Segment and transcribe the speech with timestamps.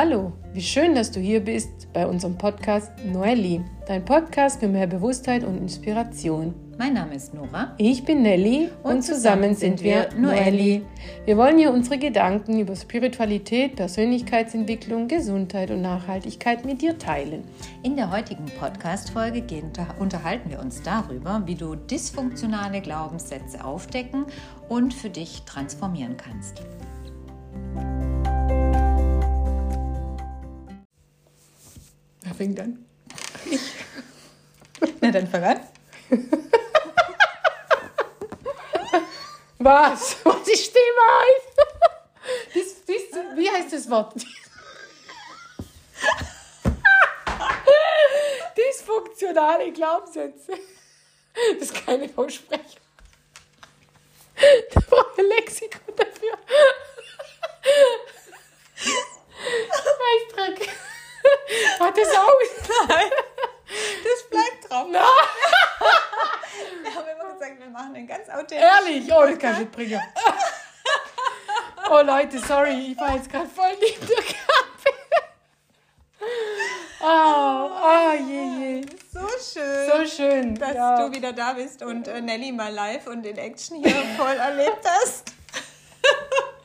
[0.00, 4.86] Hallo, wie schön, dass du hier bist bei unserem Podcast Noelli, dein Podcast für mehr
[4.86, 6.54] Bewusstheit und Inspiration.
[6.78, 7.74] Mein Name ist Nora.
[7.78, 10.82] Ich bin Nelly und, und zusammen, zusammen sind wir Noelli.
[11.24, 17.42] Wir wollen hier unsere Gedanken über Spiritualität, Persönlichkeitsentwicklung, Gesundheit und Nachhaltigkeit mit dir teilen.
[17.82, 19.42] In der heutigen Podcast-Folge
[19.98, 24.26] unterhalten wir uns darüber, wie du dysfunktionale Glaubenssätze aufdecken
[24.68, 26.62] und für dich transformieren kannst.
[32.28, 32.84] Wer fängt an?
[33.46, 33.72] Ich.
[35.00, 35.60] Na, dann fang an.
[39.58, 40.16] Was?
[40.24, 41.56] Was die Stimme heißt?
[42.54, 44.14] Dies, dies, wie heißt das Wort?
[48.56, 50.52] Dysfunktionale Glaubenssätze.
[51.58, 52.82] Das ist keine Aussprechung.
[54.74, 56.38] Da brauche ich ein Lexikon dafür.
[60.36, 60.68] Scheißdreck.
[61.80, 62.88] Hat das aus?
[62.88, 63.10] Nein.
[64.04, 64.86] Das bleibt drauf.
[64.90, 65.02] Nein.
[66.82, 68.62] Wir haben immer gesagt, wir machen einen ganz authentischen.
[68.62, 69.12] Ehrlich?
[69.12, 70.02] Oh, das kann ich nicht bringen.
[71.90, 74.98] Oh Leute, sorry, ich war jetzt gerade voll neben der Kaffee.
[77.00, 78.86] Oh, oh je, je.
[79.10, 79.86] So schön.
[79.86, 80.54] So schön.
[80.54, 81.06] Dass ja.
[81.06, 84.84] du wieder da bist und äh, Nelly mal live und in Action hier voll erlebt
[84.84, 85.32] hast.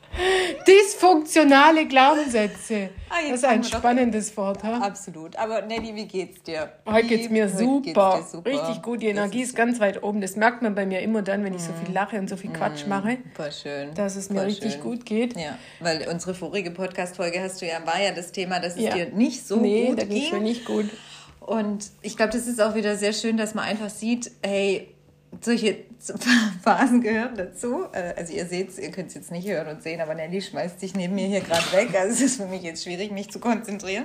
[0.66, 2.90] Dysfunktionale Glaubenssätze.
[3.10, 4.62] Ah, das ist ein doch- spannendes Wort.
[4.62, 4.78] Ha?
[4.78, 5.36] Absolut.
[5.36, 6.72] Aber Nelly, wie geht's dir?
[6.86, 8.16] Heute geht's mir super.
[8.18, 8.50] geht's super.
[8.50, 9.02] Richtig gut.
[9.02, 10.20] Die Energie ist, ist ganz weit oben.
[10.20, 12.50] Das merkt man bei mir immer dann, wenn ich so viel lache und so viel
[12.50, 13.94] Quatsch mache, Voll schön.
[13.94, 14.82] dass es mir Voll richtig schön.
[14.82, 15.36] gut geht.
[15.38, 18.94] Ja, weil unsere vorige Podcast-Folge hast du ja, war ja das Thema, dass es Ja.
[18.94, 20.42] dir nicht so nee, gut da geht's mir ging.
[20.42, 20.86] nicht gut.
[21.40, 24.88] Und ich glaube, das ist auch wieder sehr schön, dass man einfach sieht, hey,
[25.44, 25.84] solche
[26.62, 27.86] Phasen gehören dazu.
[27.92, 30.80] Äh, Also ihr seht ihr könnt es jetzt nicht hören und sehen, aber Nelly schmeißt
[30.80, 31.94] sich neben mir hier gerade weg.
[31.98, 34.04] Also es ist für mich jetzt schwierig, mich zu konzentrieren.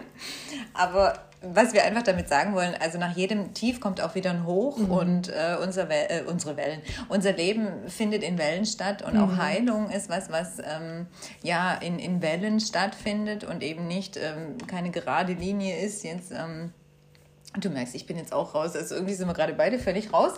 [0.73, 4.45] Aber was wir einfach damit sagen wollen, also nach jedem Tief kommt auch wieder ein
[4.45, 9.17] Hoch und äh, unser Wel äh, unsere Wellen, unser Leben findet in Wellen statt und
[9.17, 11.07] auch Heilung ist was, was ähm,
[11.41, 16.31] ja in, in Wellen stattfindet und eben nicht ähm, keine gerade Linie ist jetzt.
[16.31, 16.73] Ähm,
[17.57, 18.75] Du merkst, ich bin jetzt auch raus.
[18.75, 20.33] Also irgendwie sind wir gerade beide völlig raus.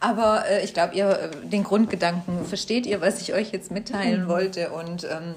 [0.00, 4.28] Aber äh, ich glaube, ihr äh, den Grundgedanken versteht ihr, was ich euch jetzt mitteilen
[4.28, 4.70] wollte.
[4.70, 5.34] Und ähm,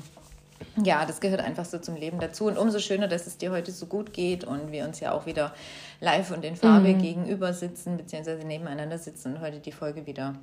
[0.84, 2.46] ja, das gehört einfach so zum Leben dazu.
[2.46, 5.26] Und umso schöner, dass es dir heute so gut geht und wir uns ja auch
[5.26, 5.54] wieder
[6.00, 10.36] live und in Farbe gegenüber sitzen, beziehungsweise nebeneinander sitzen und heute die Folge wieder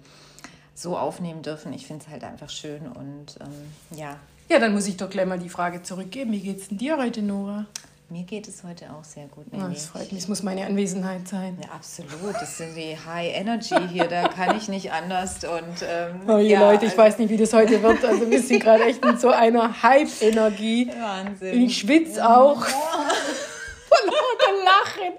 [0.74, 1.72] so aufnehmen dürfen.
[1.72, 4.18] Ich finde es halt einfach schön und ähm, ja,
[4.48, 6.32] Ja, dann muss ich doch gleich mal die Frage zurückgeben.
[6.32, 7.66] Wie geht's denn dir heute, Nora?
[8.10, 9.46] Mir geht es heute auch sehr gut.
[9.52, 9.74] Ja, Nelly.
[9.74, 10.22] das freut mich.
[10.22, 11.58] Es muss meine Anwesenheit sein.
[11.62, 12.34] Ja, absolut.
[12.34, 15.42] Das sind die High Energy hier, da kann ich nicht anders.
[15.44, 18.04] Und, ähm, Oh, ja, Leute, ich also weiß nicht, wie das heute wird.
[18.04, 20.90] Also wir sind gerade echt in so einer Hype-Energie.
[20.98, 21.62] Wahnsinn.
[21.62, 22.64] Ich schwitze auch.
[22.66, 25.12] Von lauter Lachen.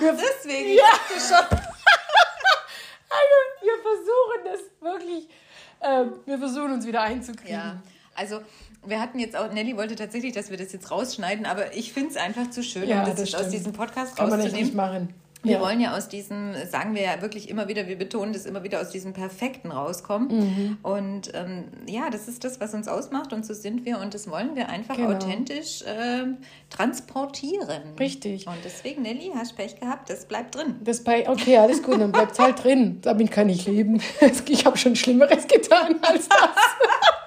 [0.00, 0.84] Wir, Deswegen, Ja.
[1.14, 1.36] ich schon.
[3.10, 5.28] also, wir versuchen das wirklich,
[5.82, 7.52] ähm, wir versuchen uns wieder einzukriegen.
[7.54, 7.76] Ja,
[8.14, 8.40] also
[8.84, 12.10] wir hatten jetzt auch, Nelly wollte tatsächlich, dass wir das jetzt rausschneiden, aber ich finde
[12.10, 14.52] es einfach zu schön, Ja, um das, das jetzt aus diesem Podcast Kann man echt
[14.52, 14.76] nicht rauszunehmen.
[14.76, 15.14] machen.
[15.44, 15.60] Wir ja.
[15.60, 18.80] wollen ja aus diesem, sagen wir ja wirklich immer wieder, wir betonen das immer wieder,
[18.80, 20.28] aus diesem Perfekten rauskommen.
[20.28, 20.78] Mhm.
[20.84, 24.30] Und ähm, ja, das ist das, was uns ausmacht und so sind wir und das
[24.30, 25.10] wollen wir einfach Genau.
[25.16, 26.36] authentisch ähm,
[26.70, 27.94] transportieren.
[27.98, 28.46] Richtig.
[28.46, 30.76] Und deswegen, Nelly, hast Pech gehabt, das bleibt drin.
[30.84, 32.98] Das bei, okay, alles gut, dann bleibt es halt drin.
[33.02, 34.00] Damit kann ich leben.
[34.46, 36.38] Ich habe schon Schlimmeres getan als das.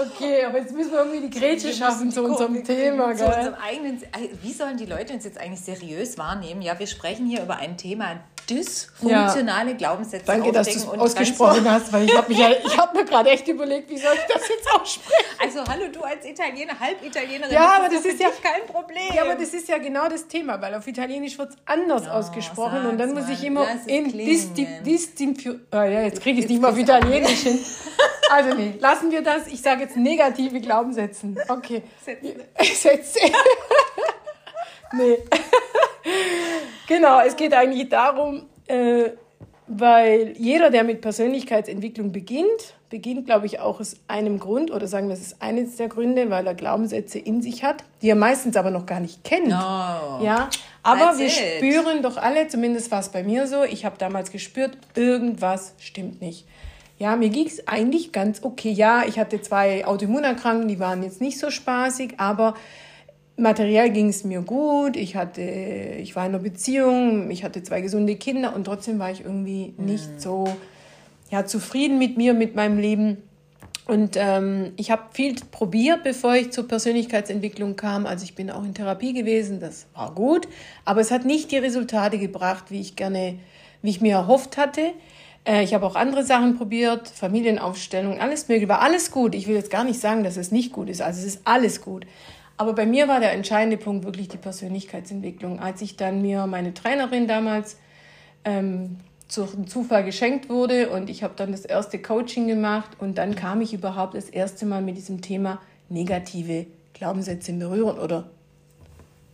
[0.00, 3.34] Okay, aber jetzt müssen wir irgendwie die Grätsche schaffen zu unserem Thema, Zu gell?
[3.34, 4.02] unserem eigenen,
[4.42, 6.62] wie sollen die Leute uns jetzt eigentlich seriös wahrnehmen?
[6.62, 11.70] Ja, wir sprechen hier über ein Thema dysfunktionale Glaubenssätze Danke, dass du es ausgesprochen transform-
[11.70, 14.48] hast, weil ich habe ja, ich habe mir gerade echt überlegt, wie soll ich das
[14.48, 15.24] jetzt aussprechen?
[15.40, 19.02] Also hallo, du als Italiener, Halbitalienerin, Ja, aber das ist ja- kein Problem.
[19.14, 22.86] Ja, aber das ist ja genau das Thema, weil auf Italienisch wird es anders ausgesprochen
[22.86, 24.26] und dann muss ich mal, immer in klingen.
[24.26, 25.54] Disti Distinfio...
[25.70, 27.58] Ah, ja, jetzt kriege ich es nicht mehr auf Italienisch hin.
[28.30, 29.46] Also nee, lassen wir das.
[29.48, 31.38] Ich sage jetzt negative Glaubenssätzen.
[31.48, 31.82] Okay.
[32.58, 33.20] Sätze.
[34.92, 35.18] Nee.
[36.88, 39.10] genau, es geht eigentlich darum, äh,
[39.68, 45.06] weil jeder, der mit Persönlichkeitsentwicklung beginnt, beginnt, glaube ich, auch aus einem Grund, oder sagen
[45.06, 48.56] wir, es ist eines der Gründe, weil er Glaubenssätze in sich hat, die er meistens
[48.56, 49.46] aber noch gar nicht kennt.
[49.46, 50.24] Oh.
[50.24, 50.50] Ja,
[50.82, 51.32] aber That's wir it.
[51.32, 56.20] spüren doch alle, zumindest war es bei mir so, ich habe damals gespürt, irgendwas stimmt
[56.20, 56.46] nicht.
[57.00, 58.70] Ja, mir ging es eigentlich ganz okay.
[58.70, 62.52] Ja, ich hatte zwei Autoimmunerkrankungen, die waren jetzt nicht so spaßig, aber
[63.38, 64.96] materiell ging es mir gut.
[64.96, 69.10] Ich hatte, ich war in einer Beziehung, ich hatte zwei gesunde Kinder und trotzdem war
[69.10, 70.44] ich irgendwie nicht so
[71.30, 73.16] ja, zufrieden mit mir, mit meinem Leben.
[73.86, 78.04] Und ähm, ich habe viel probiert, bevor ich zur Persönlichkeitsentwicklung kam.
[78.04, 80.48] Also ich bin auch in Therapie gewesen, das war gut,
[80.84, 83.38] aber es hat nicht die Resultate gebracht, wie ich gerne,
[83.80, 84.92] wie ich mir erhofft hatte.
[85.44, 89.34] Äh, ich habe auch andere Sachen probiert, Familienaufstellung, alles mögliche, war alles gut.
[89.34, 91.80] Ich will jetzt gar nicht sagen, dass es nicht gut ist, also es ist alles
[91.80, 92.06] gut.
[92.56, 95.60] Aber bei mir war der entscheidende Punkt wirklich die Persönlichkeitsentwicklung.
[95.60, 97.78] Als ich dann mir meine Trainerin damals
[98.44, 98.98] ähm,
[99.28, 103.62] zum Zufall geschenkt wurde und ich habe dann das erste Coaching gemacht und dann kam
[103.62, 105.58] ich überhaupt das erste Mal mit diesem Thema
[105.88, 108.28] negative Glaubenssätze in Berührung oder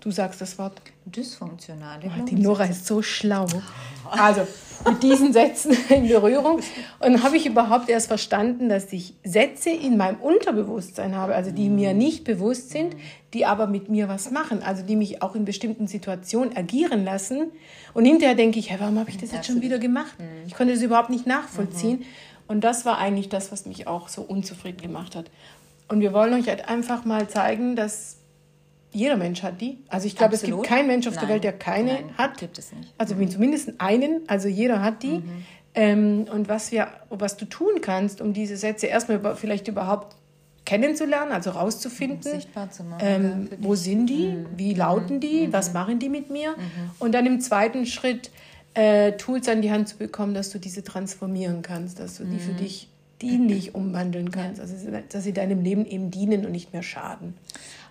[0.06, 0.80] du sagst das Wort.
[1.04, 3.46] Dysfunktionale oh, Die Nora ist so schlau.
[4.08, 4.46] Also
[4.88, 6.60] mit diesen Sätzen in Berührung
[7.00, 11.68] und habe ich überhaupt erst verstanden, dass ich Sätze in meinem Unterbewusstsein habe, also die
[11.68, 12.94] mir nicht bewusst sind,
[13.34, 17.50] die aber mit mir was machen, also die mich auch in bestimmten Situationen agieren lassen.
[17.94, 20.14] Und hinterher denke ich, hey, warum habe ich das jetzt schon wieder gemacht?
[20.46, 22.04] Ich konnte das überhaupt nicht nachvollziehen.
[22.46, 25.32] Und das war eigentlich das, was mich auch so unzufrieden gemacht hat.
[25.88, 28.18] Und wir wollen euch halt einfach mal zeigen, dass
[28.96, 29.78] jeder Mensch hat die.
[29.88, 31.26] Also ich glaube, es gibt keinen Mensch auf Nein.
[31.26, 32.38] der Welt, der keine Nein, hat.
[32.38, 32.94] Gibt es nicht.
[32.96, 33.28] Also mhm.
[33.28, 35.18] zumindest einen, also jeder hat die.
[35.18, 35.44] Mhm.
[35.74, 40.16] Ähm, und was, wir, was du tun kannst, um diese Sätze erstmal über, vielleicht überhaupt
[40.64, 44.46] kennenzulernen, also rauszufinden, sichtbar zu machen, ähm, wo sind die, mhm.
[44.56, 45.52] wie lauten die, mhm.
[45.52, 46.52] was machen die mit mir.
[46.52, 46.90] Mhm.
[46.98, 48.30] Und dann im zweiten Schritt
[48.72, 52.38] äh, Tools an die Hand zu bekommen, dass du diese transformieren kannst, dass du die
[52.38, 52.56] für mhm.
[52.56, 52.88] dich
[53.22, 54.74] dienlich umwandeln kannst, also
[55.08, 57.34] dass sie deinem Leben eben dienen und nicht mehr schaden.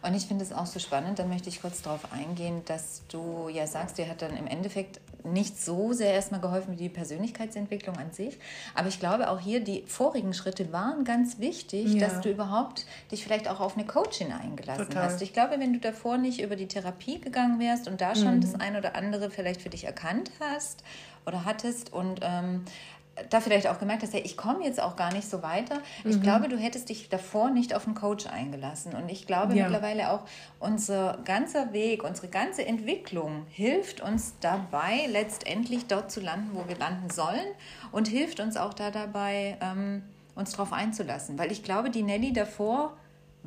[0.06, 3.50] Und ich finde es auch so spannend, da möchte ich kurz darauf eingehen, dass du
[3.50, 7.98] ja sagst, dir hat dann im Endeffekt nicht so sehr erstmal geholfen wie die Persönlichkeitsentwicklung
[7.98, 8.38] an sich.
[8.76, 12.08] Aber ich glaube auch hier, die vorigen Schritte waren ganz wichtig, ja.
[12.08, 15.06] dass du überhaupt dich vielleicht auch auf eine Coachin eingelassen Total.
[15.06, 15.24] hast.
[15.24, 18.42] Ich glaube, wenn du davor nicht über die Therapie gegangen wärst und da schon mhm.
[18.42, 20.84] das ein oder andere vielleicht für dich erkannt hast
[21.26, 22.64] oder hattest und ähm,
[23.30, 25.80] da vielleicht auch gemerkt hast, hey, ich komme jetzt auch gar nicht so weiter.
[26.04, 26.22] Ich mhm.
[26.22, 28.94] glaube, du hättest dich davor nicht auf einen Coach eingelassen.
[28.94, 29.64] Und ich glaube ja.
[29.64, 30.24] mittlerweile auch,
[30.60, 36.78] unser ganzer Weg, unsere ganze Entwicklung hilft uns dabei, letztendlich dort zu landen, wo wir
[36.78, 37.48] landen sollen
[37.92, 40.04] und hilft uns auch da dabei, ähm,
[40.36, 41.40] uns darauf einzulassen.
[41.40, 42.98] Weil ich glaube, die Nelly davor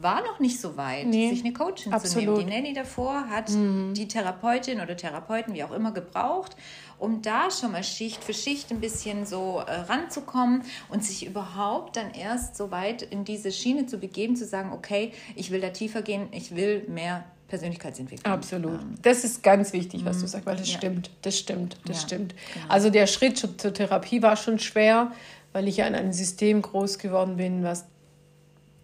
[0.01, 2.25] war noch nicht so weit, nee, sich eine Coachin absolut.
[2.25, 2.39] zu nehmen.
[2.39, 3.95] Die Nelly davor hat mhm.
[3.95, 6.57] die Therapeutin oder Therapeuten, wie auch immer, gebraucht
[6.99, 11.97] um da schon mal Schicht für Schicht ein bisschen so äh, ranzukommen und sich überhaupt
[11.97, 15.71] dann erst so weit in diese Schiene zu begeben, zu sagen, okay, ich will da
[15.71, 18.33] tiefer gehen, ich will mehr Persönlichkeitsentwicklung.
[18.33, 18.81] Absolut.
[18.81, 18.95] Ähm.
[19.03, 20.29] Das ist ganz wichtig, was du mhm.
[20.29, 20.79] sagst, weil das ja.
[20.79, 22.35] stimmt, das stimmt, das ja, stimmt.
[22.55, 22.67] Genau.
[22.69, 25.13] Also der Schritt zur Therapie war schon schwer,
[25.53, 27.87] weil ich ja in einem System groß geworden bin, was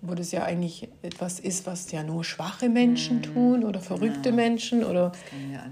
[0.06, 3.22] wo das ja eigentlich etwas ist, was ja nur schwache Menschen mhm.
[3.22, 4.34] tun oder verrückte ja.
[4.34, 5.12] Menschen oder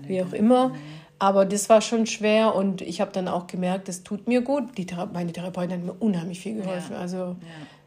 [0.07, 0.71] wie auch immer.
[0.71, 0.75] Mhm.
[1.23, 4.77] Aber das war schon schwer und ich habe dann auch gemerkt, das tut mir gut.
[4.77, 6.95] Die Thera meine Therapeutin hat mir unheimlich viel geholfen.
[6.95, 6.99] Ja.
[6.99, 7.37] Also ja.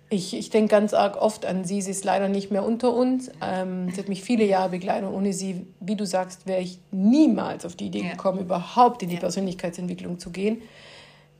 [0.10, 1.82] ich, ich denke ganz arg oft an sie.
[1.82, 3.30] Sie ist leider nicht mehr unter uns.
[3.42, 5.10] Ähm, sie hat mich viele Jahre begleitet.
[5.12, 9.18] Ohne sie, wie du sagst, wäre ich niemals auf die Idee gekommen, überhaupt in die
[9.18, 10.62] Persönlichkeitsentwicklung zu gehen.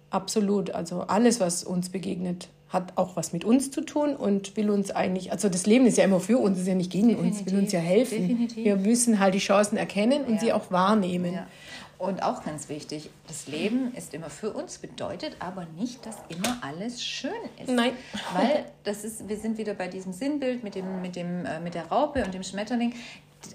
[0.10, 0.72] Absolut.
[0.72, 4.92] Also alles, was uns begegnet, hat auch was mit uns zu tun und will uns
[4.92, 7.40] eigentlich, also das Leben ist ja immer für uns, ist ja nicht gegen Definitiv.
[7.40, 8.28] uns, will uns ja helfen.
[8.28, 8.66] Definitiv.
[8.66, 10.40] Wir müssen halt die Chancen erkennen und ja.
[10.42, 11.36] sie auch wahrnehmen.
[11.36, 11.48] Ja.
[11.98, 16.58] Und auch ganz wichtig, das Leben ist immer für uns, bedeutet aber nicht, dass immer
[16.62, 17.32] alles schön
[17.62, 17.70] ist.
[17.70, 17.94] Nein.
[18.34, 21.74] Weil das ist, wir sind wieder bei diesem Sinnbild mit, dem, mit, dem, äh, mit
[21.74, 22.94] der Raupe und dem Schmetterling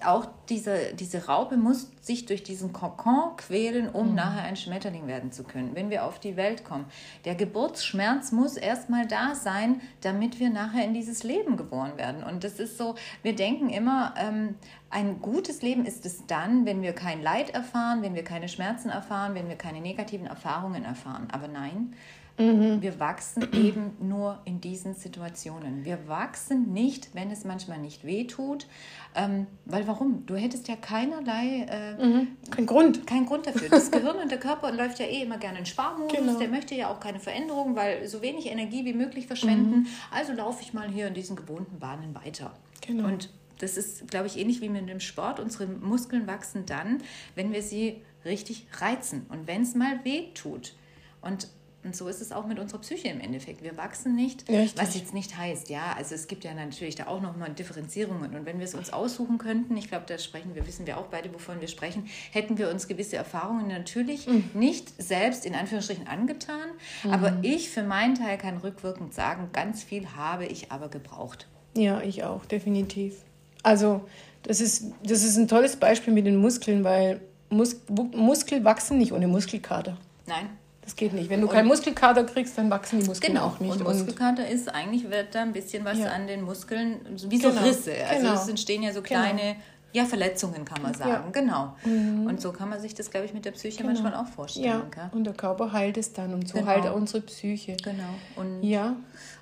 [0.05, 4.15] auch diese, diese Raupe muss sich durch diesen Kokon quälen, um mhm.
[4.15, 6.87] nachher ein Schmetterling werden zu können, wenn wir auf die Welt kommen.
[7.25, 12.25] Der Geburtsschmerz muss erstmal da sein, damit wir nachher in dieses Leben geboren werden.
[12.25, 14.55] Und das ist so, wir denken immer, ähm,
[14.91, 18.91] ein gutes Leben ist es dann, wenn wir kein Leid erfahren, wenn wir keine Schmerzen
[18.91, 21.29] erfahren, wenn wir keine negativen Erfahrungen erfahren.
[21.31, 21.95] Aber nein,
[22.41, 22.83] Mhm.
[22.83, 25.85] Wir wachsen eben nur in diesen Situationen.
[25.85, 28.67] Wir wachsen nicht, wenn es manchmal nicht weh tut.
[29.15, 30.25] Ähm, weil warum?
[30.27, 31.67] Du hättest ja keinerlei.
[31.69, 32.29] Äh, mhm.
[32.51, 33.07] Kein Grund.
[33.07, 33.69] Kein Grund dafür.
[33.69, 36.17] Das Gehirn und der Körper läuft ja eh immer gerne in Sparmodus.
[36.17, 36.39] Genau.
[36.39, 39.81] Der möchte ja auch keine Veränderung, weil so wenig Energie wie möglich verschwenden.
[39.81, 39.87] Mhm.
[40.11, 42.53] Also laufe ich mal hier in diesen gewohnten Bahnen weiter.
[42.81, 43.09] Genau.
[43.09, 45.39] Und das ist, glaube ich, ähnlich wie mit dem Sport.
[45.39, 47.03] Unsere Muskeln wachsen dann,
[47.35, 50.75] wenn wir sie richtig reizen und wenn es mal weh tut.
[51.21, 51.49] Und
[51.83, 53.63] und so ist es auch mit unserer Psyche im Endeffekt.
[53.63, 54.81] Wir wachsen nicht, Richtig.
[54.81, 58.35] was jetzt nicht heißt, ja, also es gibt ja natürlich da auch nochmal Differenzierungen.
[58.35, 61.07] Und wenn wir es uns aussuchen könnten, ich glaube, da sprechen wir, wissen wir auch
[61.07, 64.51] beide, wovon wir sprechen, hätten wir uns gewisse Erfahrungen natürlich mhm.
[64.53, 66.69] nicht selbst in Anführungsstrichen angetan.
[67.03, 67.11] Mhm.
[67.13, 71.49] Aber ich für meinen Teil kann rückwirkend sagen, ganz viel habe ich aber gebraucht.
[71.75, 73.23] Ja, ich auch, definitiv.
[73.63, 74.03] Also
[74.43, 79.13] das ist, das ist ein tolles Beispiel mit den Muskeln, weil Mus Muskel wachsen nicht
[79.13, 79.97] ohne Muskelkater.
[80.27, 80.51] Nein.
[80.91, 81.31] Das geht nicht.
[81.31, 83.47] Wenn du keinen Muskelkater kriegst, dann wachsen die Muskeln Genau.
[83.47, 83.77] auch nicht.
[83.77, 86.09] Und Muskelkater ist eigentlich, wird da ein bisschen was Ja.
[86.09, 87.63] an den Muskeln, wie so Genau.
[87.63, 87.93] Risse.
[88.09, 88.35] Also Genau.
[88.43, 89.21] es entstehen ja so Genau.
[89.21, 89.55] kleine,
[89.93, 91.11] ja, Verletzungen kann man sagen.
[91.11, 91.19] Ja.
[91.21, 91.33] Mhm.
[91.33, 91.77] Genau.
[92.29, 94.67] Und so kann man sich das, glaube ich, mit der Psyche manchmal auch vorstellen.
[94.67, 95.11] ja, Gell?
[95.13, 96.67] und der Körper heilt es dann und so Genau.
[96.67, 97.77] heilt er unsere Psyche.
[97.77, 98.03] Genau.
[98.35, 98.97] Und Ja,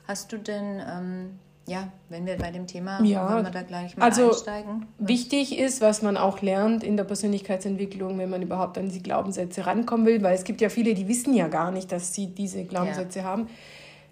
[0.07, 1.39] hast du denn, ähm,
[1.69, 4.87] ja, wenn wir bei dem Thema, Ja, wollen wir da gleich mal also einsteigen?
[4.99, 9.67] Wichtig ist, was man auch lernt in der Persönlichkeitsentwicklung, wenn man überhaupt an die Glaubenssätze
[9.67, 12.65] rankommen will, weil es gibt ja viele, die wissen ja gar nicht, dass sie diese
[12.65, 13.47] Glaubenssätze haben.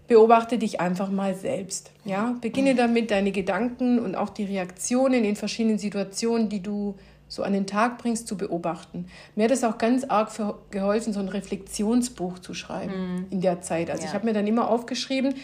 [0.09, 1.91] Beobachte dich einfach mal selbst.
[2.05, 2.37] Ja?
[2.41, 2.77] Beginne Mhm.
[2.77, 6.95] damit, deine Gedanken und auch die Reaktionen in verschiedenen Situationen, die du
[7.29, 9.07] so an den Tag bringst, zu beobachten.
[9.35, 10.31] Mir hat es auch ganz arg
[10.71, 13.91] geholfen, so ein Reflexionsbuch zu schreiben in der Zeit.
[13.91, 14.05] Also Mhm.
[14.05, 14.09] Ja.
[14.11, 15.35] ich habe mir dann immer aufgeschrieben,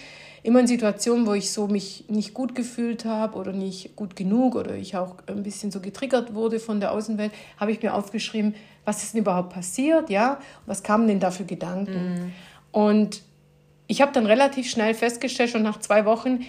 [0.42, 4.56] immer in Situationen, wo ich so mich nicht gut gefühlt habe oder nicht gut genug
[4.56, 8.54] oder ich auch ein bisschen so getriggert wurde von der Außenwelt, habe ich mir aufgeschrieben,
[8.84, 12.32] was ist denn überhaupt passiert, ja, was kamen denn da für Gedanken?
[12.72, 13.22] Und
[13.86, 16.40] ich habe dann relativ schnell festgestellt, schon nach zwei Wochen,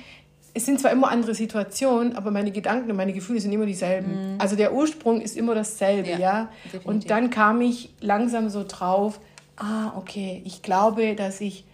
[0.56, 4.36] es sind zwar immer andere Situationen, aber meine Gedanken und meine Gefühle sind immer dieselben.
[4.38, 6.50] Also der Ursprung ist immer dasselbe, Ja, ja.
[6.84, 9.20] Und dann kam ich langsam so drauf,
[9.58, 11.66] ah, okay, ich glaube, dass ich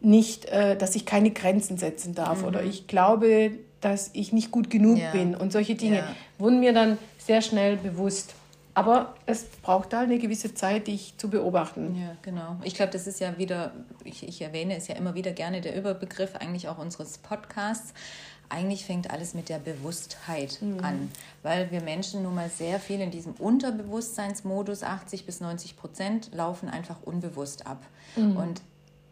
[0.00, 4.70] nicht, äh, dass ich keine Grenzen setzen darf oder ich glaube, dass ich nicht gut
[4.70, 5.00] genug Mhm.
[5.02, 5.10] Ja.
[5.12, 6.16] bin und solche Dinge Ja.
[6.38, 8.34] wurden mir dann sehr schnell bewusst.
[8.74, 11.96] Aber es braucht da eine gewisse Zeit, dich zu beobachten.
[11.98, 12.56] Ja, genau.
[12.62, 13.72] Ich glaube, das ist ja wieder,
[14.04, 17.94] ich, ich erwähne es ja immer wieder gerne, der Überbegriff eigentlich auch unseres Podcasts.
[18.50, 21.10] Eigentlich fängt alles mit der Bewusstheit an,
[21.42, 26.68] weil wir Menschen nun mal sehr viel in diesem Unterbewusstseinsmodus, 80 bis 90 Prozent, laufen
[26.68, 27.82] einfach unbewusst ab.
[28.16, 28.60] Und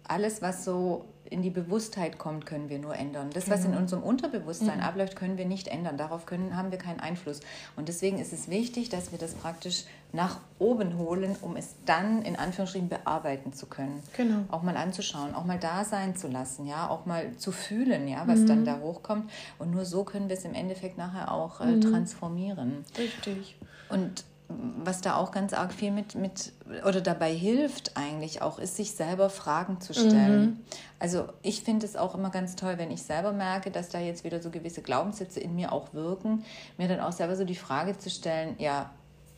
[0.07, 3.31] alles, was so in die Bewusstheit kommt, können wir nur ändern.
[3.33, 5.97] Das, was in unserem Unterbewusstsein abläuft, können wir nicht ändern.
[5.97, 7.41] Darauf können, haben wir keinen Einfluss.
[7.77, 12.23] Und deswegen ist es wichtig, dass wir das praktisch nach oben holen, um es dann
[12.23, 14.03] in Anführungsstrichen bearbeiten zu können.
[14.17, 14.45] Genau.
[14.49, 18.23] Auch mal anzuschauen, auch mal da sein zu lassen, ja, auch mal zu fühlen, ja,
[18.27, 19.31] was dann da hochkommt.
[19.59, 22.85] Und nur so können wir es im Endeffekt nachher auch äh, transformieren.
[22.97, 23.57] Richtig.
[23.89, 26.53] Und was da auch ganz arg viel mit, mit
[26.87, 30.65] oder dabei hilft eigentlich auch, ist, sich selber Fragen zu stellen.
[30.99, 34.23] Also ich finde es auch immer ganz toll, wenn ich selber merke, dass da jetzt
[34.23, 36.45] wieder so gewisse Glaubenssätze in mir auch wirken,
[36.77, 38.91] mir dann auch selber so die Frage zu stellen, ja,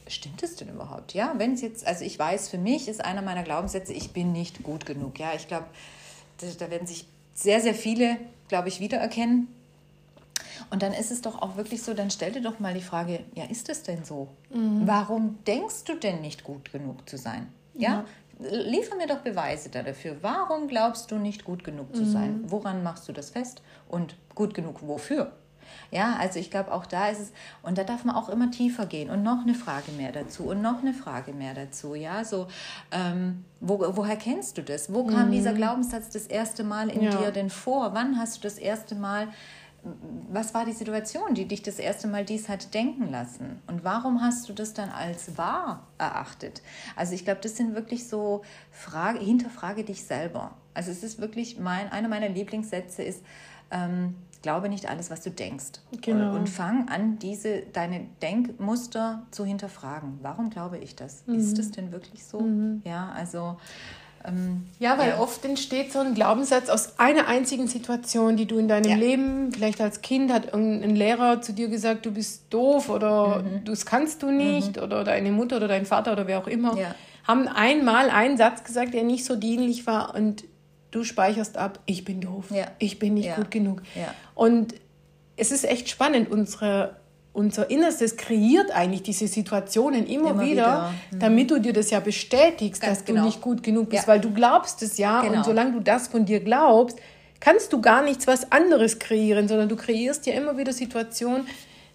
[0.09, 1.15] stimmt es denn überhaupt?
[1.15, 4.33] Ja, wenn es jetzt, also ich weiß, für mich ist einer meiner Glaubenssätze, ich bin
[4.33, 5.19] nicht gut genug.
[5.19, 5.67] Ja, ich glaube,
[6.39, 8.17] da, da werden sich sehr, sehr viele,
[8.49, 9.49] glaube ich, wiedererkennen.
[10.71, 13.21] Und dann ist es doch auch wirklich so, dann stell dir doch mal die Frage,
[13.35, 14.29] ja, ist es denn so?
[14.51, 17.49] Warum denkst du denn nicht gut genug zu sein?
[17.75, 18.05] Ja?
[18.39, 20.17] Liefer mir doch Beweise da dafür.
[20.21, 22.41] Warum glaubst du nicht gut genug zu sein?
[22.47, 23.63] Woran machst du das fest?
[23.89, 25.33] Und gut genug wofür?
[25.91, 27.33] Ja, also ich glaube, auch da ist es,
[27.63, 30.63] und da darf man auch immer tiefer gehen und noch eine Frage mehr dazu und
[30.63, 31.95] noch eine Frage mehr dazu.
[31.95, 32.47] Ja, so,
[32.93, 34.93] ähm, wo, woher kennst du das?
[34.93, 37.19] Wo kam dieser Glaubenssatz das erste Mal in Ja.
[37.19, 37.95] dir denn vor?
[37.95, 39.29] Wann hast du das erste Mal
[40.31, 43.61] was war die Situation, die dich das erste Mal dies hat denken lassen?
[43.67, 46.63] Und warum hast du das dann als wahr erachtet?
[46.97, 50.53] Also ich glaube, das sind wirklich so Frage, hinterfrage dich selber.
[50.75, 53.23] Also es ist wirklich mein, einer meiner Lieblingssätze ist,
[53.71, 55.81] ähm, glaube nicht alles, was du denkst.
[56.03, 56.35] Genau.
[56.35, 60.19] Und fang an, diese, deine Denkmuster zu hinterfragen.
[60.23, 61.23] Warum glaube ich das?
[61.27, 62.47] Ist das denn wirklich so?
[62.85, 63.57] Ja, also
[64.79, 65.19] Ja, weil Ja.
[65.21, 68.97] oft entsteht so ein Glaubenssatz aus einer einzigen Situation, die du in deinem Ja.
[68.97, 73.65] Leben, vielleicht als Kind hat irgendein Lehrer zu dir gesagt, du bist doof oder Mhm.
[73.65, 76.95] das kannst du nicht oder deine Mutter oder dein Vater oder wer auch immer, Ja.
[77.25, 80.45] haben einmal einen Satz gesagt, der nicht so dienlich war und
[80.91, 82.47] du speicherst ab, ich bin doof,
[82.79, 83.83] ich bin nicht gut genug.
[84.35, 84.75] Und
[85.37, 86.97] es ist echt spannend, unsere
[87.37, 90.93] unser Innerstes kreiert eigentlich diese Situationen immer, Immer wieder, wieder.
[91.13, 91.19] Mhm.
[91.21, 93.27] damit du dir das ja bestätigst, Ganz dass du genau.
[93.27, 94.09] nicht gut genug bist, Ja.
[94.09, 95.39] weil du glaubst es ja Genau.
[95.39, 96.99] und solange du das von dir glaubst,
[97.41, 101.47] kannst du gar nichts was anderes kreieren, sondern du kreierst ja immer wieder Situationen,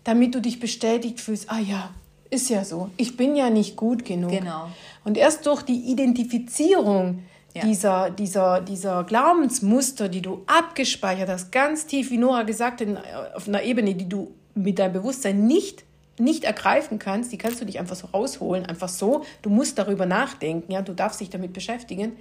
[0.04, 1.90] damit du dich bestätigt fühlst, ah ja,
[2.30, 4.32] ist ja so, ich bin ja nicht gut genug.
[4.32, 4.70] Genau.
[5.04, 7.64] Und erst durch die Identifizierung Ja.
[7.64, 12.88] dieser, dieser, dieser Glaubensmuster, die du abgespeichert hast, ganz tief, wie Nora gesagt hat,
[13.36, 15.84] auf einer Ebene, die du mit deinem Bewusstsein nicht,
[16.18, 19.24] nicht ergreifen kannst, die kannst du dich einfach so rausholen, einfach so.
[19.42, 22.14] Du musst darüber nachdenken, ja, du darfst dich damit beschäftigen.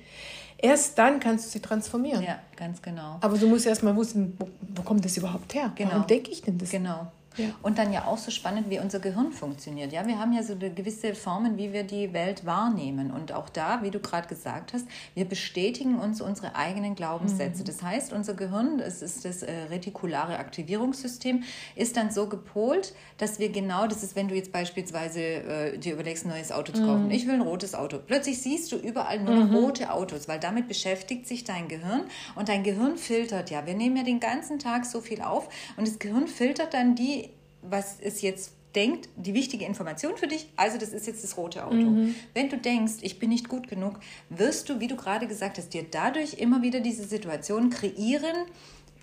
[0.59, 2.23] Erst dann kannst du sie transformieren.
[2.23, 3.17] ja, ganz genau.
[3.21, 5.73] Aber du musst erst mal wissen, wo, wo kommt das überhaupt her?
[5.75, 5.93] Genau.
[5.93, 6.71] Warum denke ich denn das?
[6.71, 7.11] Genau.
[7.37, 7.47] Ja.
[7.63, 9.93] Und dann ja auch so spannend, wie unser Gehirn funktioniert.
[9.93, 13.11] Ja, wir haben ja so gewisse Formen, wie wir die Welt wahrnehmen.
[13.11, 17.63] Und auch da, wie du gerade gesagt hast, wir bestätigen uns unsere eigenen Glaubenssätze.
[17.63, 17.67] Mhm.
[17.67, 21.45] Das heißt, unser Gehirn, das ist das äh, retikulare Aktivierungssystem,
[21.77, 25.95] ist dann so gepolt, dass wir genau, das ist, wenn du jetzt beispielsweise äh, dir
[25.95, 27.07] überlegst, ein neues Auto zu kaufen.
[27.07, 27.11] Mhm.
[27.13, 27.99] Ich will ein rotes Auto.
[28.05, 29.55] Plötzlich siehst du überall nur noch mhm.
[29.55, 32.03] rote Autos, weil damit beschäftigt sich dein Gehirn
[32.35, 33.67] und dein Gehirn filtert ja.
[33.67, 37.30] Wir nehmen ja den ganzen Tag so viel auf und das Gehirn filtert dann die
[37.63, 41.65] was es jetzt denkt, die wichtige Information für dich, also das ist jetzt das rote
[41.65, 41.77] Auto.
[41.77, 42.15] Mhm.
[42.35, 43.99] Wenn du denkst, ich bin nicht gut genug,
[44.29, 48.47] wirst du, wie du gerade gesagt hast, dir dadurch immer wieder diese Situation kreieren,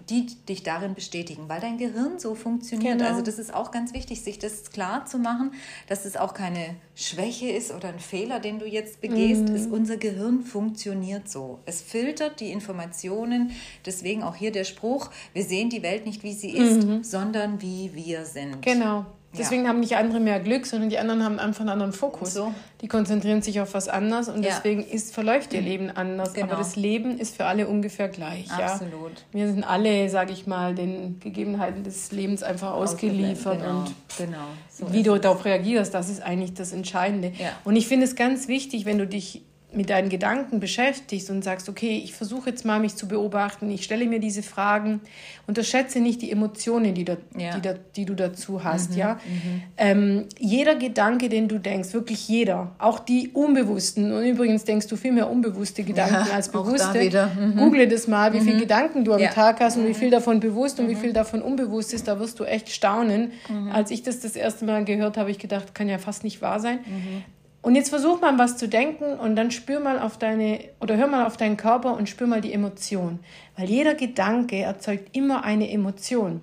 [0.10, 2.98] die dich darin bestätigen, weil dein Gehirn so funktioniert.
[2.98, 3.10] Genau.
[3.10, 5.52] Also das ist auch ganz wichtig, sich das klar zu machen,
[5.88, 9.50] dass es auch keine Schwäche ist oder ein Fehler, den du jetzt begehst.
[9.50, 9.56] Mhm.
[9.56, 11.60] Ist, unser Gehirn funktioniert so.
[11.66, 13.52] Es filtert die Informationen.
[13.86, 17.04] Deswegen auch hier der Spruch, wir sehen die Welt nicht, wie sie ist, mhm.
[17.04, 18.62] sondern wie wir sind.
[18.62, 19.06] Genau.
[19.38, 19.70] Deswegen ja.
[19.70, 22.34] haben nicht andere mehr Glück, sondern die anderen haben einfach einen anderen Fokus.
[22.34, 22.54] So.
[22.82, 24.52] Die konzentrieren sich auf was anderes und ja.
[24.54, 26.34] deswegen ist, verläuft ihr Leben anders.
[26.34, 26.48] Genau.
[26.48, 28.52] Aber das Leben ist für alle ungefähr gleich.
[28.52, 29.12] Absolut.
[29.12, 29.40] Ja?
[29.40, 33.60] Wir sind alle, sage ich mal, den Gegebenheiten des Lebens einfach ausgeliefert.
[33.60, 33.80] Genau.
[33.80, 34.48] Und genau.
[34.70, 37.34] So wie du darauf reagierst, das ist eigentlich das Entscheidende.
[37.64, 39.44] Und ich finde es ganz wichtig, wenn du dich
[39.78, 43.84] mit deinen Gedanken beschäftigst und sagst, okay, ich versuche jetzt mal mich zu beobachten, ich
[43.84, 45.02] stelle mir diese Fragen,
[45.46, 47.56] unterschätze nicht die Emotionen, die, da, ja.
[47.56, 49.14] die, da, die du dazu hast, mhm, ja.
[49.14, 49.62] Mhm.
[49.78, 54.96] Ähm, jeder Gedanke, den du denkst, wirklich jeder, auch die unbewussten, und übrigens denkst du
[54.96, 57.10] viel mehr unbewusste Gedanken ja, als bewusste.
[57.12, 57.58] Da mhm.
[57.58, 58.46] Google das mal, wie mhm.
[58.46, 59.30] viele Gedanken du am ja.
[59.30, 61.00] Tag hast und wie viel davon bewusst und wie mhm.
[61.00, 63.32] viel davon unbewusst ist, da wirst du echt staunen.
[63.48, 63.72] Mhm.
[63.72, 66.60] Als ich das das erste Mal gehört habe, ich gedacht, kann ja fast nicht wahr
[66.60, 66.80] sein.
[67.68, 71.08] Und jetzt versuch mal was zu denken und dann spür mal auf deine oder hör
[71.08, 73.20] mal auf deinen Körper und spür mal die Emotion.
[73.58, 76.40] Weil jeder Gedanke erzeugt immer eine Emotion.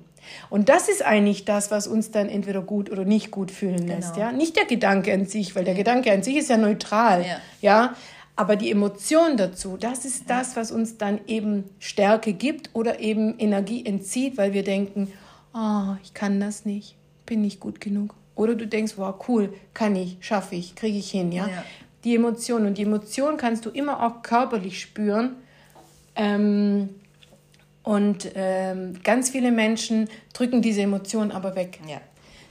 [0.50, 4.16] Und das ist eigentlich das, was uns dann entweder gut oder nicht gut fühlen lässt.
[4.16, 4.26] Genau.
[4.26, 4.33] Ja?
[4.33, 7.23] Nicht der Gedanke an sich, weil der Gedanke an sich ist ja neutral.
[7.23, 7.38] Ja.
[7.62, 7.97] ja?
[8.37, 13.38] Aber die Emotion dazu, das ist das, was uns dann eben Stärke gibt oder eben
[13.38, 15.11] Energie entzieht, weil wir denken,
[15.54, 18.14] oh, ich kann das nicht, bin nicht gut genug.
[18.35, 21.47] Oder du denkst, wow, cool, kann ich, schaffe ich, kriege ich hin, ja?
[21.47, 21.64] ja?
[22.05, 22.67] Die Emotion.
[22.67, 25.37] Und die Emotion kannst du immer auch körperlich spüren.
[26.17, 26.91] Ähm,
[27.83, 31.81] und ähm, ganz viele Menschen drücken diese Emotion aber weg.
[31.87, 32.00] Ja.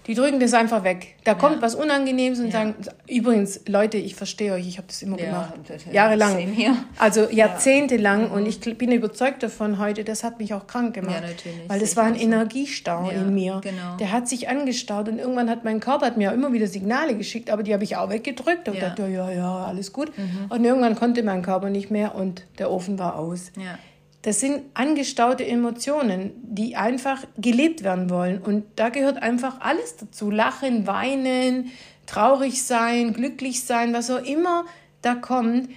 [0.08, 1.16] Die drücken das einfach weg.
[1.24, 2.52] Da kommt was Unangenehmes und ja.
[2.52, 2.76] sagen,
[3.08, 5.54] übrigens, Leute, ich verstehe euch, ich habe das immer ja, gemacht.
[5.92, 6.56] Jahrelang.
[6.98, 8.30] Also jahrzehntelang.
[8.32, 11.22] Und ich bin überzeugt davon heute, das hat mich auch krank gemacht.
[11.22, 11.70] Ja, natürlich.
[11.70, 13.62] Weil das war ein Energiestau in mir.
[13.64, 13.98] Genau.
[13.98, 17.50] Der hat sich angestaut und irgendwann hat mein Körper hat mir immer wieder Signale geschickt,
[17.50, 18.90] aber die habe ich auch weggedrückt und ja.
[18.90, 20.18] dachte, ja, ja, alles gut.
[20.18, 20.48] Mhm.
[20.50, 23.52] Und irgendwann konnte mein Körper nicht mehr und der Ofen war aus.
[23.58, 23.78] Ja.
[24.24, 28.42] Das sind angestaute Emotionen, die einfach gelebt werden wollen.
[28.42, 30.32] Und da gehört einfach alles dazu.
[30.32, 31.72] Lachen, weinen,
[32.06, 34.66] traurig sein, glücklich sein, was auch immer
[35.02, 35.70] da kommt.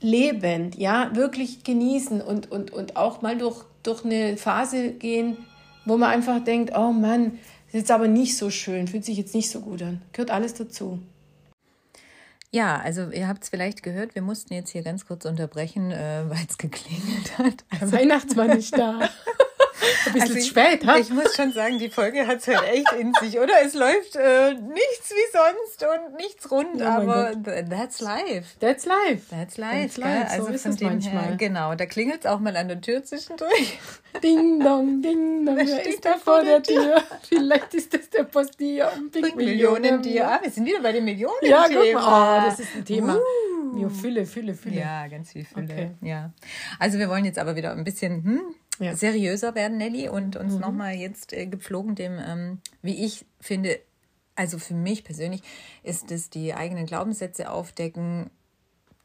[0.00, 5.36] Lebend, ja, wirklich genießen und, und, und auch mal durch, durch eine Phase gehen,
[5.84, 7.38] wo man einfach denkt, oh Mann,
[7.68, 10.02] ist jetzt aber nicht so schön, fühlt sich jetzt nicht so gut an.
[10.12, 10.98] Gehört alles dazu.
[12.54, 16.24] Ja, also ihr habt es vielleicht gehört, wir mussten jetzt hier ganz kurz unterbrechen, äh,
[16.28, 17.64] weil es geklingelt hat.
[17.70, 19.08] Also, Der Weihnachtsmann ist da.
[20.06, 20.96] Ein bisschen also spät, ha?
[20.98, 23.54] Ich muss schon sagen, die Folge hat es halt echt in sich, oder?
[23.64, 27.32] Es läuft äh, nichts wie sonst und nichts rund, oh aber
[27.70, 28.44] that's life.
[28.60, 29.22] That's life.
[29.30, 29.82] That's life.
[29.82, 30.30] That's life.
[30.30, 31.24] Also so ist von dem manchmal.
[31.24, 33.78] Her, genau, da klingelt es auch mal an der Tür zwischendurch.
[34.22, 36.72] Ding dong, ding dong, wer ist da vor der Tür?
[36.72, 37.02] Tür?
[37.28, 39.10] Vielleicht ist das der Postillon.
[39.10, 40.28] Big Millionen Tier.
[40.28, 43.16] Ah, wir sind wieder bei den Millionen Ja, guck mal, oh, das ist ein Thema.
[43.16, 43.78] Uh.
[43.78, 44.76] Ja, Fülle, Fülle, Fülle.
[44.76, 45.64] Ja, ganz viel Fülle.
[45.64, 45.90] Okay.
[46.02, 46.32] Ja.
[46.78, 48.96] Also wir wollen jetzt aber wieder ein bisschen hm, ja.
[48.96, 50.60] seriöser werden, Nelly, und uns mhm.
[50.60, 53.80] nochmal jetzt äh, gepflogen dem, ähm, wie ich finde,
[54.34, 55.42] also für mich persönlich
[55.82, 58.30] ist es die eigenen Glaubenssätze aufdecken,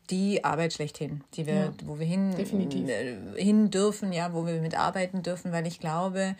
[0.09, 4.61] die Arbeit schlechthin, die wir, ja, wo wir hin, äh, hin dürfen, ja, wo wir
[4.61, 6.35] mitarbeiten dürfen, weil ich glaube,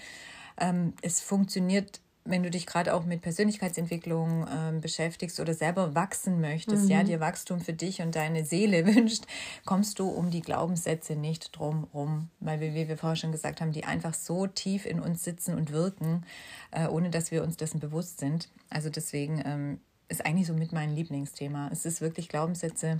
[0.58, 6.42] ähm, es funktioniert wenn du dich gerade auch mit Persönlichkeitsentwicklung äh, beschäftigst oder selber wachsen
[6.42, 6.90] möchtest, mhm.
[6.90, 9.26] ja, dir Wachstum für dich und deine Seele wünscht,
[9.66, 13.62] kommst du um die Glaubenssätze nicht drum rum, weil wir, wie wir vorher schon gesagt
[13.62, 16.26] haben, die einfach so tief in uns sitzen und wirken,
[16.72, 18.50] äh, ohne dass wir uns dessen bewusst sind.
[18.70, 21.70] Also deswegen ähm, ist eigentlich so mit mein Lieblingsthema.
[21.72, 23.00] Es ist wirklich Glaubenssätze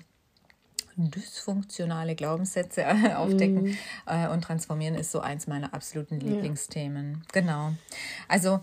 [0.98, 2.86] dysfunktionale Glaubenssätze
[3.18, 3.78] aufdecken mhm.
[4.06, 7.14] äh, und transformieren ist so eins meiner absoluten Lieblingsthemen.
[7.14, 7.42] Ja.
[7.42, 7.74] Genau.
[8.28, 8.62] Also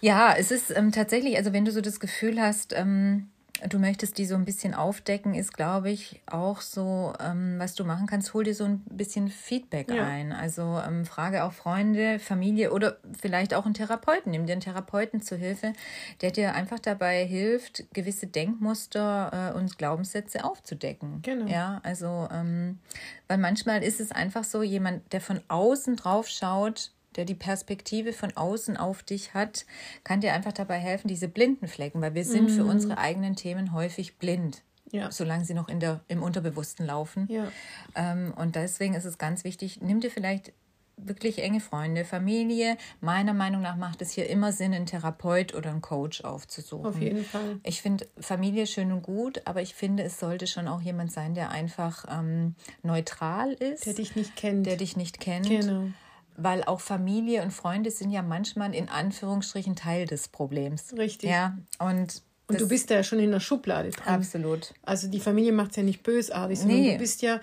[0.00, 3.28] ja, es ist ähm, tatsächlich, also wenn du so das Gefühl hast, ähm,
[3.68, 7.84] du möchtest die so ein bisschen aufdecken, ist, glaube ich, auch so, ähm, was du
[7.84, 10.06] machen kannst, hol dir so ein bisschen Feedback ja.
[10.06, 10.32] ein.
[10.32, 14.30] Also ähm, frage auch Freunde, Familie oder vielleicht auch einen Therapeuten.
[14.30, 15.72] Nimm dir einen Therapeuten zu Hilfe,
[16.20, 21.22] der dir einfach dabei hilft, gewisse Denkmuster äh, und Glaubenssätze aufzudecken.
[21.22, 21.46] Genau.
[21.46, 22.78] Ja, also, ähm,
[23.26, 28.12] weil manchmal ist es einfach so, jemand, der von außen drauf schaut, der die Perspektive
[28.12, 29.66] von außen auf dich hat,
[30.04, 32.54] kann dir einfach dabei helfen, diese blinden Flecken, weil wir sind mhm.
[32.54, 34.62] für unsere eigenen Themen häufig blind.
[34.90, 35.12] Ja.
[35.12, 37.28] solange sie noch in der, im Unterbewussten laufen.
[37.30, 37.52] Ja.
[37.94, 40.54] Ähm, und deswegen ist es ganz wichtig, nimm dir vielleicht
[40.96, 42.78] wirklich enge Freunde, Familie.
[43.02, 46.86] Meiner Meinung nach macht es hier immer Sinn, einen Therapeut oder einen Coach aufzusuchen.
[46.86, 47.60] Auf jeden Fall.
[47.64, 51.34] Ich finde Familie schön und gut, aber ich finde, es sollte schon auch jemand sein,
[51.34, 53.84] der einfach ähm, neutral ist.
[53.84, 54.64] Der dich nicht kennt.
[54.64, 55.50] Der dich nicht kennt.
[55.50, 55.88] Genau
[56.38, 60.94] weil auch Familie und Freunde sind ja manchmal in Anführungsstrichen Teil des Problems.
[60.96, 61.30] Richtig.
[61.30, 64.14] Ja, und und du bist ja schon in der Schublade dran.
[64.14, 64.72] Absolut.
[64.82, 66.92] Also die Familie macht es ja nicht bösartig, sondern nee.
[66.92, 67.40] du bist ja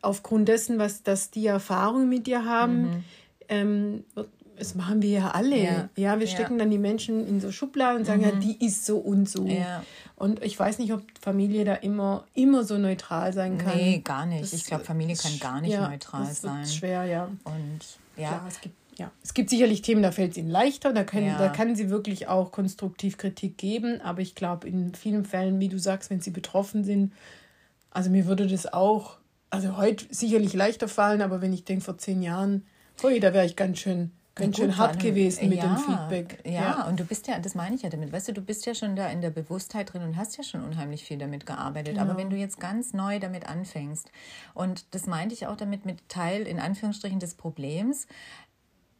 [0.00, 3.04] aufgrund dessen, was dass die Erfahrungen mit dir haben, mhm.
[3.50, 4.04] ähm,
[4.58, 5.56] das machen wir ja alle.
[5.56, 6.60] Ja, ja wir stecken ja.
[6.60, 8.28] dann die Menschen in so Schubladen und sagen, mhm.
[8.28, 9.46] ja, die ist so und so.
[9.46, 9.84] Ja.
[10.16, 13.76] Und ich weiß nicht, ob Familie da immer, immer so neutral sein kann.
[13.76, 14.42] Nee, gar nicht.
[14.42, 16.60] Das, ich glaube, Familie kann gar nicht neutral das sein.
[16.60, 17.28] Das ist schwer, ja.
[17.44, 17.80] Und
[18.18, 18.28] ja.
[18.28, 21.28] Klar, es gibt ja, es gibt sicherlich Themen, da fällt es ihnen leichter, da, können,
[21.28, 21.38] ja.
[21.38, 25.68] da kann sie wirklich auch konstruktiv Kritik geben, aber ich glaube, in vielen Fällen, wie
[25.68, 27.12] du sagst, wenn sie betroffen sind,
[27.92, 29.18] also mir würde das auch,
[29.50, 32.66] also heute sicherlich leichter fallen, aber wenn ich denke, vor zehn Jahren,
[33.04, 36.40] ui, da wäre ich ganz schön ganz schön hart gewesen mit ja, dem Feedback.
[36.44, 38.66] Ja, ja, und du bist ja, das meine ich ja damit, weißt du, du bist
[38.66, 41.94] ja schon da in der Bewusstheit drin und hast ja schon unheimlich viel damit gearbeitet.
[41.94, 42.06] Genau.
[42.06, 44.10] Aber wenn du jetzt ganz neu damit anfängst,
[44.54, 48.06] und das meinte ich auch damit mit Teil in Anführungsstrichen des Problems,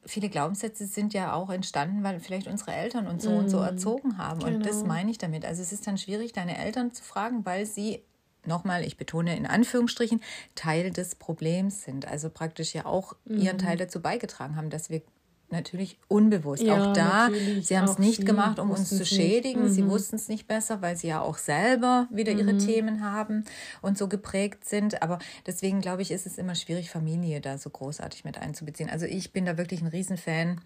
[0.04, 3.36] viele Glaubenssätze sind ja auch entstanden, weil vielleicht unsere Eltern uns so mm.
[3.36, 3.64] und so mhm.
[3.64, 4.40] erzogen haben.
[4.40, 4.56] Genau.
[4.56, 4.88] Und das genau.
[4.88, 5.44] meine ich damit.
[5.44, 8.02] Also es ist dann schwierig, deine Eltern zu fragen, weil sie
[8.46, 10.20] nochmal, ich betone in Anführungsstrichen,
[10.54, 12.08] Teil des Problems sind.
[12.08, 13.60] Also praktisch ja auch ihren mhm.
[13.60, 15.02] Teil dazu beigetragen haben, dass wir
[15.50, 16.62] natürlich unbewusst.
[16.62, 17.28] Ja, auch da,
[17.62, 19.64] sie haben es nicht gemacht, um uns zu schädigen.
[19.64, 19.68] Mhm.
[19.68, 22.38] Sie wussten es nicht besser, weil sie ja auch selber wieder mhm.
[22.40, 23.44] ihre Themen haben
[23.80, 25.02] und so geprägt sind.
[25.02, 28.90] Aber deswegen glaube ich, ist es immer schwierig, Familie da so großartig mit einzubeziehen.
[28.90, 30.60] Also ich bin da wirklich ein Riesenfan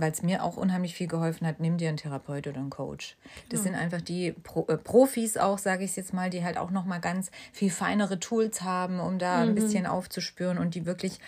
[0.00, 3.16] weil es mir auch unheimlich viel geholfen hat, nimm dir einen Therapeut oder einen Coach.
[3.48, 3.64] Das ja.
[3.64, 6.70] sind einfach die Pro äh, Profis auch, sage ich es jetzt mal, die halt auch
[6.70, 9.50] noch mal ganz viel feinere Tools haben, um da mhm.
[9.50, 11.18] ein bisschen aufzuspüren und die wirklich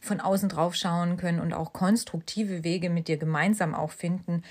[0.00, 4.42] von außen drauf schauen können und auch konstruktive Wege mit dir gemeinsam auch finden,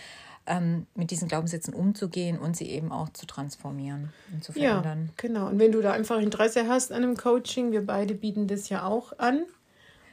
[0.45, 5.05] ähm, mit diesen Glaubenssätzen umzugehen und sie eben auch zu transformieren und zu verändern.
[5.07, 5.47] Ja, genau.
[5.47, 8.83] Und wenn du da einfach Interesse hast an einem Coaching, wir beide bieten das ja
[8.83, 9.45] auch an.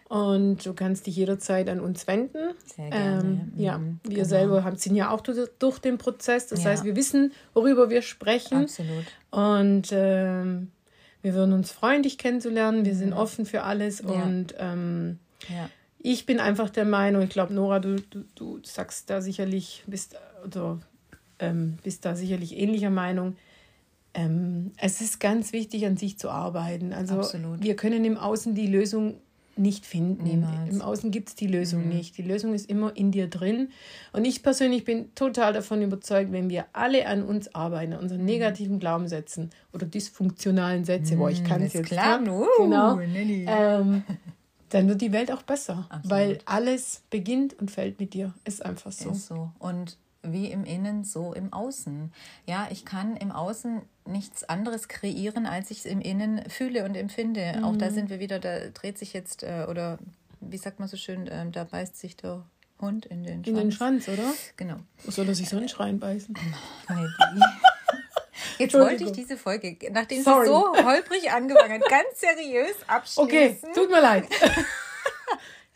[0.08, 2.54] Und du kannst dich jederzeit an uns wenden.
[2.64, 3.20] Sehr gerne.
[3.22, 4.28] Ähm, ja, mhm, wir genau.
[4.28, 6.46] selber haben, sind ja auch durch, durch den Prozess.
[6.46, 6.70] Das ja.
[6.70, 8.62] heißt, wir wissen, worüber wir sprechen.
[8.62, 9.04] Absolut.
[9.32, 10.70] Und ähm,
[11.22, 12.84] wir würden uns freuen, dich kennenzulernen.
[12.84, 13.16] Wir sind mhm.
[13.16, 14.00] offen für alles.
[14.00, 14.22] Ja.
[14.22, 15.18] Und ähm,
[15.48, 15.70] ja.
[15.98, 20.16] Ich bin einfach der Meinung, ich glaube, Nora, du, du, du sagst da sicherlich, bist,
[20.44, 20.78] oder,
[21.38, 23.36] ähm, bist da sicherlich ähnlicher Meinung.
[24.14, 26.92] Ähm, es ist ganz wichtig, an sich zu arbeiten.
[26.92, 27.62] Also Absolut.
[27.62, 29.16] wir können im Außen die Lösung
[29.56, 30.24] nicht finden.
[30.24, 30.70] Niemals.
[30.70, 31.88] Im Außen gibt es die Lösung mhm.
[31.88, 32.18] nicht.
[32.18, 33.70] Die Lösung ist immer in dir drin.
[34.12, 38.20] Und ich persönlich bin total davon überzeugt, wenn wir alle an uns arbeiten, an unseren
[38.20, 38.26] mhm.
[38.26, 41.20] negativen Glaubenssätzen oder dysfunktionalen Sätze, mhm.
[41.20, 44.02] wo ich kann es jetzt klar, uh, genau, ähm,
[44.70, 46.10] dann wird die Welt auch besser, Absolut.
[46.10, 48.34] weil alles beginnt und fällt mit dir.
[48.44, 49.10] Ist einfach so.
[49.10, 49.50] Ist so.
[49.58, 52.12] Und wie im Innen, so im Außen.
[52.46, 56.96] Ja, ich kann im Außen nichts anderes kreieren, als ich es im Innen fühle und
[56.96, 57.54] empfinde.
[57.58, 57.64] Mhm.
[57.64, 59.98] Auch da sind wir wieder, da dreht sich jetzt, äh, oder
[60.40, 62.44] wie sagt man so schön, äh, da beißt sich der
[62.80, 63.46] Hund in den Schwanz.
[63.46, 64.34] In den Schwanz, oder?
[64.56, 64.76] Genau.
[65.06, 66.36] Soll er sich so einen Schrein beißen?
[66.88, 67.06] Nee,
[68.58, 73.22] Jetzt wollte ich diese Folge, nachdem sie so holprig angefangen hat, ganz seriös abschließen.
[73.22, 74.26] Okay, tut mir leid.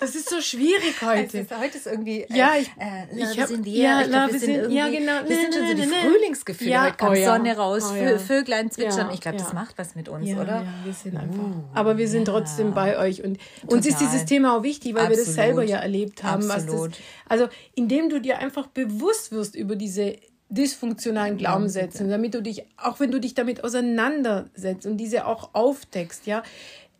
[0.01, 1.41] Das ist so schwierig heute.
[1.41, 2.23] Ist, heute ist irgendwie.
[2.23, 3.75] Äh, ja, ich, äh, ich hab, sind wir.
[3.75, 5.29] Ja, ich glaub, wir, sind, ja, genau.
[5.29, 6.71] Wir sind schon so die Frühlingsgefühle.
[6.71, 7.37] Ja, heute kommt oh, ja.
[7.37, 8.19] Sonne raus, oh, ja.
[8.19, 9.09] Vöglein zwitschern.
[9.09, 10.47] Ja, ich glaube, das macht was mit uns, oder?
[10.47, 11.43] Ja, wir sind einfach.
[11.43, 13.77] Uh, Aber wir sind trotzdem bei euch und Total.
[13.77, 15.19] uns ist dieses Thema auch wichtig, weil Absolut.
[15.19, 16.51] wir das selber ja erlebt haben.
[16.51, 16.93] Absolut.
[16.93, 20.17] Was das, also indem du dir einfach bewusst wirst über diese
[20.51, 26.27] dysfunktionalen Glaubenssätze, damit du dich, auch wenn du dich damit auseinandersetzt und diese auch aufdeckst,
[26.27, 26.43] ja,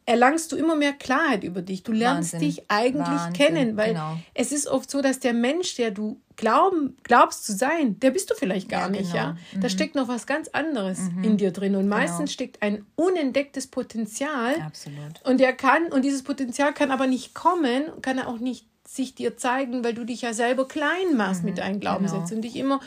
[0.07, 1.83] erlangst du immer mehr Klarheit über dich.
[1.83, 2.49] Du lernst Wahnsinn.
[2.49, 3.33] dich eigentlich Wahnsinn.
[3.33, 4.19] kennen, weil genau.
[4.35, 8.31] es ist oft so, dass der Mensch, der du glauben, glaubst zu sein, der bist
[8.31, 9.25] du vielleicht gar ja, nicht, genau.
[9.25, 9.37] ja.
[9.53, 9.61] Mhm.
[9.61, 11.25] Da steckt noch was ganz anderes mhm.
[11.25, 11.97] in dir drin und genau.
[11.97, 14.61] meistens steckt ein unentdecktes Potenzial.
[14.61, 15.23] Absolut.
[15.25, 19.15] Und der kann und dieses Potenzial kann aber nicht kommen, kann er auch nicht sich
[19.15, 21.51] dir zeigen, weil du dich ja selber klein machst mhm.
[21.51, 22.37] mit deinen Glaubenssätzen genau.
[22.37, 22.81] und dich immer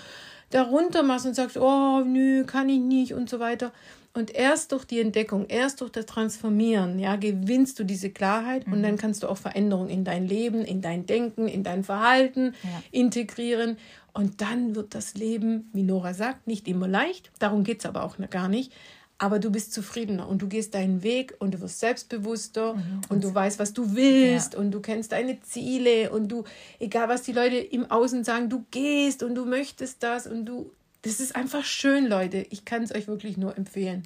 [0.54, 3.72] darunter machst und sagst, oh, nö, kann ich nicht und so weiter.
[4.16, 8.74] Und erst durch die Entdeckung, erst durch das Transformieren, ja, gewinnst du diese Klarheit mhm.
[8.74, 12.54] und dann kannst du auch Veränderungen in dein Leben, in dein Denken, in dein Verhalten
[12.64, 12.84] ja.
[12.92, 13.78] integrieren.
[14.14, 17.32] Und dann wird das Leben, wie Nora sagt, nicht immer leicht.
[17.40, 18.72] Darum geht es aber auch gar nicht
[19.18, 23.02] aber du bist zufriedener und du gehst deinen Weg und du wirst selbstbewusster mhm.
[23.10, 24.60] und du weißt, was du willst ja.
[24.60, 26.44] und du kennst deine Ziele und du,
[26.80, 30.72] egal was die Leute im Außen sagen, du gehst und du möchtest das und du,
[31.04, 32.46] das ist einfach schön, Leute.
[32.50, 34.04] Ich kann es euch wirklich nur empfehlen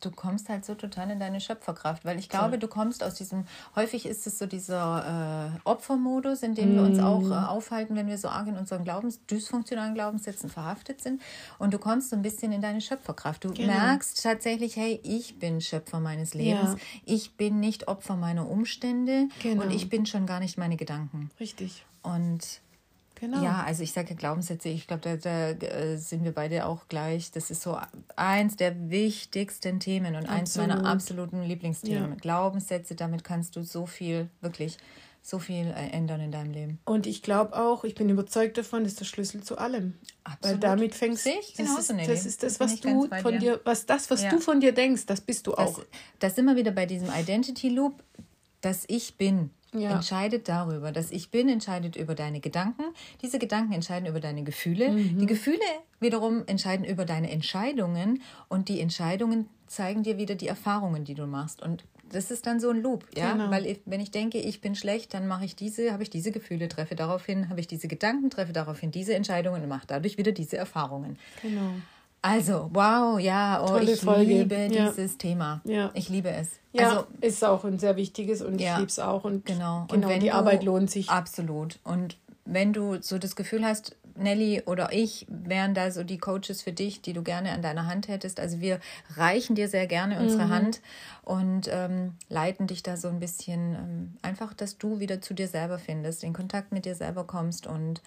[0.00, 3.44] du kommst halt so total in deine Schöpferkraft, weil ich glaube, du kommst aus diesem,
[3.74, 6.74] häufig ist es so dieser äh, Opfermodus, in dem mm.
[6.76, 7.32] wir uns auch mm.
[7.32, 11.20] äh, aufhalten, wenn wir so arg in unseren Glaubens, dysfunktionalen Glaubenssätzen verhaftet sind.
[11.58, 13.44] Und du kommst so ein bisschen in deine Schöpferkraft.
[13.44, 13.72] Du genau.
[13.72, 16.70] merkst tatsächlich, hey, ich bin Schöpfer meines Lebens.
[16.72, 16.76] Ja.
[17.04, 19.64] Ich bin nicht Opfer meiner Umstände genau.
[19.64, 21.30] und ich bin schon gar nicht meine Gedanken.
[21.40, 21.84] Richtig.
[22.02, 22.60] Und
[23.20, 23.42] Genau.
[23.42, 27.32] Ja, also ich sage Glaubenssätze, ich glaube, da, da äh, sind wir beide auch gleich.
[27.32, 27.76] Das ist so
[28.14, 30.38] eins der wichtigsten Themen und Absolut.
[30.38, 32.10] eins meiner absoluten Lieblingsthemen.
[32.10, 32.16] Ja.
[32.16, 34.78] Glaubenssätze, damit kannst du so viel, wirklich
[35.20, 36.78] so viel äh, ändern in deinem Leben.
[36.84, 39.94] Und ich glaube auch, ich bin überzeugt davon, das ist der Schlüssel zu allem.
[40.24, 40.44] Absolut.
[40.44, 41.30] Weil damit fängst du.
[41.58, 44.30] Das, ist, das ist das, was du von dir, was das, was ja.
[44.30, 45.80] du von dir denkst, das bist du auch.
[46.20, 48.02] Das, das wir wieder bei diesem Identity Loop,
[48.60, 49.90] dass ich bin ja.
[49.90, 50.92] entscheidet darüber.
[50.92, 52.82] dass Ich bin entscheidet über deine Gedanken.
[53.22, 54.90] Diese Gedanken entscheiden über deine Gefühle.
[54.90, 55.18] Mhm.
[55.18, 55.58] Die Gefühle
[56.00, 58.22] wiederum entscheiden über deine Entscheidungen.
[58.48, 61.62] Und die Entscheidungen zeigen dir wieder die Erfahrungen, die du machst.
[61.62, 63.50] Und das ist dann so ein Loop, ja, genau.
[63.50, 66.32] weil ich, wenn ich denke, ich bin schlecht, dann mache ich diese, habe ich diese
[66.32, 70.32] Gefühle, treffe daraufhin, habe ich diese Gedanken, treffe daraufhin diese Entscheidungen und mache dadurch wieder
[70.32, 71.18] diese Erfahrungen.
[71.42, 71.72] Genau.
[72.28, 74.24] Also, wow, ja, oh, ich Folge.
[74.24, 74.90] liebe ja.
[74.90, 75.62] dieses Thema.
[75.64, 75.90] Ja.
[75.94, 76.50] Ich liebe es.
[76.72, 78.72] Ja, also, ist auch ein sehr wichtiges und ja.
[78.72, 79.24] ich liebe es auch.
[79.24, 81.08] Und genau, genau und die du, Arbeit lohnt sich.
[81.08, 81.78] Absolut.
[81.84, 86.60] Und wenn du so das Gefühl hast, Nelly oder ich wären da so die Coaches
[86.60, 88.40] für dich, die du gerne an deiner Hand hättest.
[88.40, 88.80] Also wir
[89.16, 90.50] reichen dir sehr gerne unsere mhm.
[90.50, 90.80] Hand
[91.24, 95.48] und ähm, leiten dich da so ein bisschen ähm, einfach, dass du wieder zu dir
[95.48, 98.02] selber findest, in Kontakt mit dir selber kommst und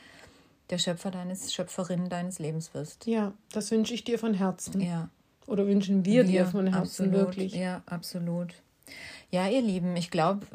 [0.71, 3.05] der Schöpfer deines, Schöpferin deines Lebens wirst.
[3.05, 4.81] Ja, das wünsche ich dir von Herzen.
[4.81, 5.09] Ja.
[5.47, 7.53] Oder wünschen wir, wir dir von Herzen absolut, wirklich.
[7.53, 8.55] Ja, absolut.
[9.31, 10.45] Ja, ihr Lieben, ich glaube,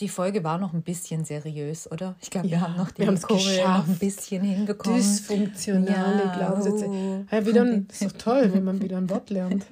[0.00, 2.16] die Folge war noch ein bisschen seriös, oder?
[2.20, 4.98] Ich glaube, ja, wir haben noch die Kurve noch ein bisschen hinbekommen.
[4.98, 6.86] Dysfunktionale ja, Glaubenssätze.
[6.86, 7.24] Oh.
[7.30, 9.64] Ja, wieder ein, ist doch toll, wenn man wieder ein Wort lernt.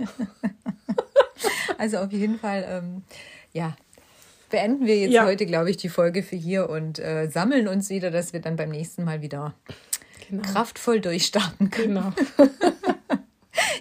[1.79, 3.03] also auf jeden Fall, ähm,
[3.53, 3.77] ja,
[4.49, 5.25] beenden wir jetzt ja.
[5.25, 8.55] heute, glaube ich, die Folge für hier und äh, sammeln uns wieder, dass wir dann
[8.55, 9.55] beim nächsten Mal wieder
[10.39, 10.53] genau.
[10.53, 11.95] kraftvoll durchstarten können.
[11.95, 12.13] Genau.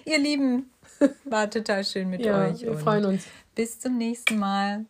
[0.04, 0.70] Ihr Lieben,
[1.24, 2.62] war total schön mit ja, euch.
[2.62, 3.24] Wir freuen uns.
[3.54, 4.86] Bis zum nächsten Mal.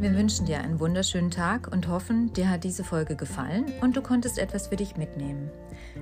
[0.00, 4.02] Wir wünschen dir einen wunderschönen Tag und hoffen, dir hat diese Folge gefallen und du
[4.02, 5.48] konntest etwas für dich mitnehmen.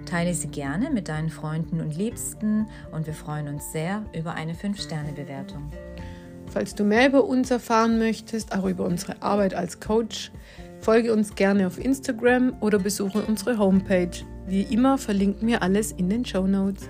[0.06, 4.54] Teile sie gerne mit deinen Freunden und Liebsten und wir freuen uns sehr über eine
[4.54, 5.70] 5-Sterne-Bewertung.
[6.50, 10.32] Falls du mehr über uns erfahren möchtest, auch über unsere Arbeit als Coach,
[10.80, 14.10] folge uns gerne auf Instagram oder besuche unsere Homepage.
[14.46, 16.88] Wie immer verlinken wir alles in den Show Notes.